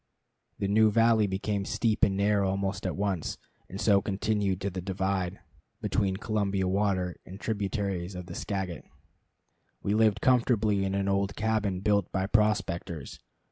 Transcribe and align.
The 0.57 0.67
new 0.67 0.89
valley 0.89 1.27
became 1.27 1.63
steep 1.63 2.03
and 2.03 2.17
narrow 2.17 2.49
almost 2.49 2.87
at 2.87 2.95
once, 2.95 3.37
and 3.69 3.79
so 3.79 4.01
continued 4.01 4.59
to 4.61 4.71
the 4.71 4.81
divide 4.81 5.39
between 5.79 6.15
Columbia 6.17 6.67
water 6.67 7.17
and 7.23 7.39
tributaries 7.39 8.15
of 8.15 8.25
the 8.25 8.33
Skagit. 8.33 8.83
We 9.83 9.93
lived 9.93 10.19
comfortably 10.19 10.85
in 10.85 10.95
an 10.95 11.07
old 11.07 11.35
cabin 11.35 11.81
built 11.81 12.11
by 12.11 12.25
prospectors. 12.25 13.19